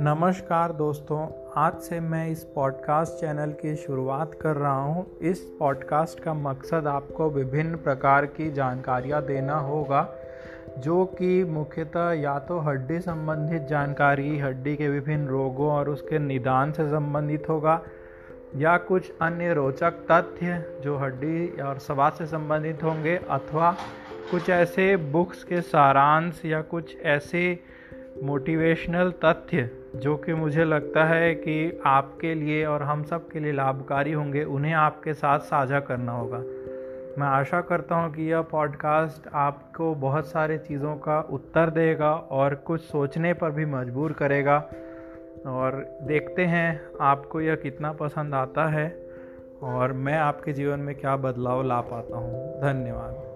[0.00, 1.26] नमस्कार दोस्तों,
[1.56, 6.86] आज से मैं इस पॉडकास्ट चैनल की शुरुआत कर रहा हूँ। इस पॉडकास्ट का मकसद
[6.86, 10.08] आपको विभिन्न प्रकार की जानकारियाँ देना होगा,
[10.78, 16.72] जो कि मुख्यतः या तो हड्डी संबंधित जानकारी, हड्डी के विभिन्न रोगों और उसके निदान
[16.72, 17.80] से संबंधित होगा,
[18.56, 23.76] या कुछ अन्य रोचक तथ्य जो हड्डी और स्वास्थ्य से संबंधित होंगे, अथवा
[24.30, 27.60] कुछ ऐसे बुक्स के सारांश या कुछ ऐसे
[28.22, 33.52] मोटिवेशनल तथ्य जो कि मुझे लगता है कि आपके लिए और हम सब के लिए
[33.52, 36.38] लाभकारी होंगे, उन्हें आपके साथ साझा करना होगा।
[37.18, 42.54] मैं आशा करता हूँ कि यह पॉडकास्ट आपको बहुत सारे चीज़ों का उत्तर देगा और
[42.54, 44.70] कुछ सोचने पर भी मजबूर करेगा।
[45.46, 49.10] और देखते हैं आपको यह कितना पसंद आता है
[49.62, 53.29] और मैं आपके जीवन में क्या बदलाव ला पाता हूँ। धन्यवाद।